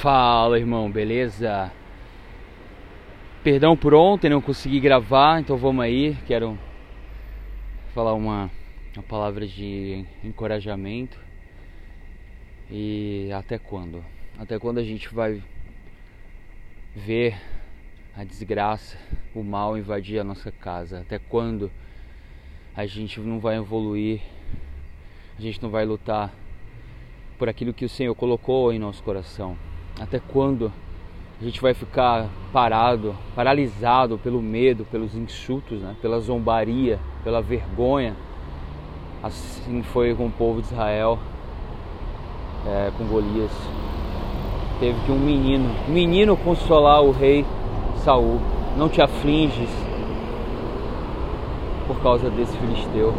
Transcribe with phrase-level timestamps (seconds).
[0.00, 1.72] Fala, irmão, beleza?
[3.42, 6.14] Perdão por ontem, não consegui gravar, então vamos aí.
[6.26, 6.58] Quero
[7.94, 8.50] falar uma,
[8.94, 11.18] uma palavra de encorajamento.
[12.70, 14.04] E até quando?
[14.38, 15.42] Até quando a gente vai
[16.94, 17.40] ver
[18.14, 18.98] a desgraça,
[19.34, 21.00] o mal invadir a nossa casa?
[21.00, 21.70] Até quando
[22.76, 24.20] a gente não vai evoluir?
[25.38, 26.30] A gente não vai lutar
[27.38, 29.56] por aquilo que o Senhor colocou em nosso coração?
[30.00, 30.72] Até quando
[31.40, 35.94] a gente vai ficar parado, paralisado pelo medo, pelos insultos, né?
[36.02, 38.14] pela zombaria, pela vergonha?
[39.22, 41.18] Assim foi com o povo de Israel,
[42.66, 43.52] é, com Golias.
[44.80, 47.44] Teve que um menino, um menino consolar o rei
[48.04, 48.40] Saul.
[48.76, 49.70] Não te afliges
[51.86, 53.14] por causa desse filisteu.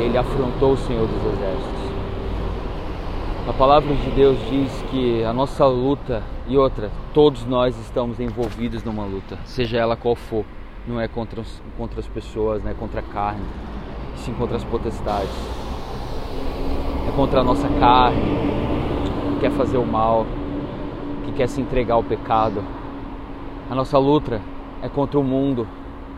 [0.00, 1.87] Ele afrontou o Senhor dos Exércitos.
[3.48, 8.84] A palavra de Deus diz que a nossa luta e outra, todos nós estamos envolvidos
[8.84, 10.44] numa luta, seja ela qual for.
[10.86, 11.42] Não é contra,
[11.78, 13.42] contra as pessoas, não é contra a carne,
[14.16, 15.34] sim contra as potestades.
[17.08, 18.20] É contra a nossa carne,
[19.32, 20.26] que quer fazer o mal,
[21.24, 22.62] que quer se entregar ao pecado.
[23.70, 24.42] A nossa luta
[24.82, 25.66] é contra o mundo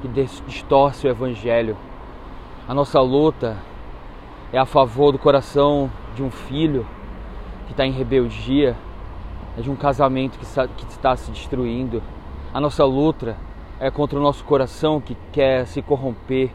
[0.00, 0.06] que
[0.46, 1.76] distorce o evangelho.
[2.68, 3.56] A nossa luta
[4.52, 6.86] é a favor do coração de um filho
[7.66, 8.76] que está em rebeldia,
[9.56, 10.44] é de um casamento que
[10.86, 12.02] está, se destruindo.
[12.52, 13.36] A nossa luta
[13.80, 16.50] é contra o nosso coração que quer se corromper,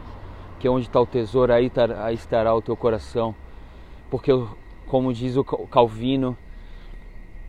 [0.58, 1.70] que é onde está o tesouro, aí,
[2.02, 3.34] aí estará o teu coração.
[4.10, 4.30] Porque,
[4.86, 6.36] como diz o Calvino,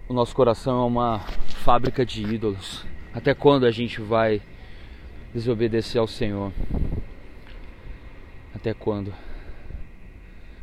[0.07, 1.19] o nosso coração é uma
[1.63, 2.85] fábrica de ídolos.
[3.13, 4.41] Até quando a gente vai
[5.33, 6.51] desobedecer ao Senhor?
[8.55, 9.13] Até quando?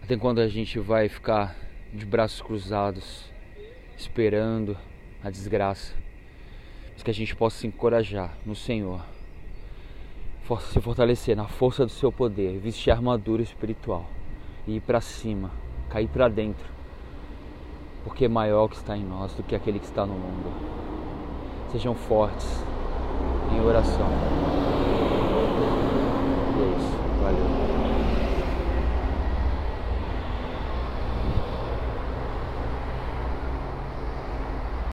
[0.03, 1.55] Até quando a gente vai ficar
[1.93, 3.25] de braços cruzados,
[3.97, 4.77] esperando
[5.23, 5.95] a desgraça,
[6.93, 9.03] mas que a gente possa se encorajar no Senhor,
[10.61, 14.09] se fortalecer na força do seu poder, vestir a armadura espiritual
[14.67, 15.51] e ir para cima,
[15.89, 16.67] cair para dentro,
[18.05, 20.51] porque é maior o que está em nós do que aquele que está no mundo.
[21.71, 22.65] Sejam fortes
[23.53, 24.09] em oração.